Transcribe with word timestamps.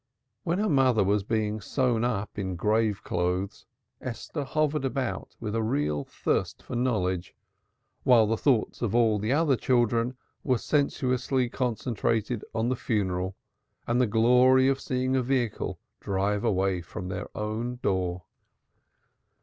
When 0.41 0.57
her 0.57 0.67
mother 0.67 1.03
was 1.03 1.21
being 1.23 1.59
tied 1.59 2.03
up 2.03 2.39
in 2.39 2.55
grave 2.55 3.03
clothes, 3.03 3.67
Esther 4.01 4.43
hovered 4.43 4.83
about 4.83 5.35
with 5.39 5.53
a 5.53 5.61
real 5.61 6.05
thirst 6.05 6.63
for 6.63 6.75
knowledge 6.75 7.35
while 8.01 8.25
the 8.25 8.35
thoughts 8.35 8.81
of 8.81 8.95
all 8.95 9.19
the 9.19 9.31
other 9.31 9.55
children 9.55 10.17
were 10.43 10.57
sensuously 10.57 11.49
concentrated 11.49 12.43
on 12.55 12.67
the 12.69 12.75
funeral 12.75 13.35
and 13.85 14.01
the 14.01 14.07
glory 14.07 14.67
of 14.67 14.81
seeing 14.81 15.15
a 15.15 15.21
vehicle 15.21 15.77
drive 15.99 16.43
away 16.43 16.81
from 16.81 17.09
their 17.09 17.27
own 17.37 17.75
door. 17.83 18.23